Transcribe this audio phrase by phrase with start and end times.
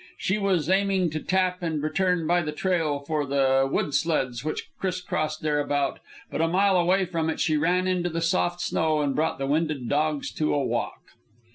[0.17, 4.67] She was aiming to tap and return by the trail for the wood sleds which
[4.79, 5.99] crossed thereabout,
[6.31, 9.45] but a mile away from it she ran into the soft snow and brought the
[9.45, 11.03] winded dogs to a walk.